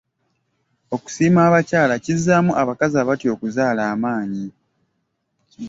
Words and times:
Okusiima 0.95 1.39
abakyala 1.47 1.93
kizzaamu 2.03 2.51
abakazi 2.61 2.95
abatya 2.99 3.29
okuzaala 3.35 3.81
amaanyi. 3.93 4.45